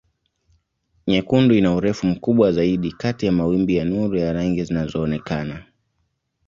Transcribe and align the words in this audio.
Nyekundu 1.07 1.55
ina 1.55 1.75
urefu 1.75 2.07
mkubwa 2.07 2.51
zaidi 2.51 2.91
kati 2.91 3.25
ya 3.25 3.31
mawimbi 3.31 3.75
ya 3.75 3.85
nuru 3.85 4.17
ya 4.17 4.33
rangi 4.33 4.63
zinazoonekana. 4.63 5.63